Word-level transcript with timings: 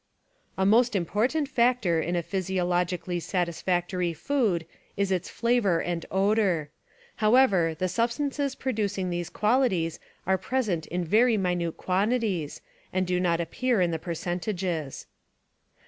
A 0.57 0.65
most 0.65 0.95
important 0.95 1.47
factor 1.47 2.01
in 2.01 2.15
a 2.15 2.23
physiologically 2.23 3.19
satisfactory 3.19 4.13
food 4.13 4.65
is 4.97 5.11
its 5.11 5.29
flavor 5.29 5.79
and 5.79 6.07
odor. 6.09 6.71
However, 7.17 7.75
the 7.77 7.87
substances 7.87 8.55
producing 8.55 9.11
these 9.11 9.29
qualities 9.29 9.99
are 10.25 10.39
present 10.39 10.87
in 10.87 11.05
very 11.05 11.37
minute 11.37 11.77
quantities 11.77 12.61
and 12.91 13.05
do 13.05 13.19
not 13.19 13.39
appear 13.39 13.79
in 13.79 13.91
the 13.91 13.99
per 13.99 14.15
centages. 14.15 15.05